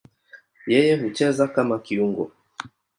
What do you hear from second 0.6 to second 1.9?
Yeye hucheza kama